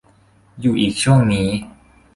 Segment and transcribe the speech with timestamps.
[0.59, 1.49] อยู่อีกช่วงนี้